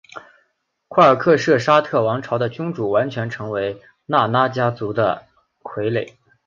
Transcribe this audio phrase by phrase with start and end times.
[0.87, 5.27] 廓尔喀族沙阿王朝的君主完全成为拉纳家族的
[5.63, 6.13] 傀儡。